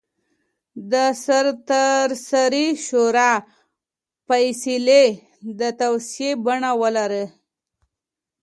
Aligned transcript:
د 0.91 0.93
سرتاسري 1.25 2.67
شورا 2.85 3.31
فیصلې 4.27 5.05
د 5.59 5.61
توصیې 5.81 6.31
بڼه 6.45 6.71
ولري. 6.81 7.25